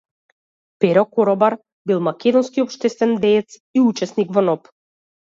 [0.83, 1.55] Перо Коробар
[1.91, 4.73] бил македонски општествен деец и учесник во НОБ.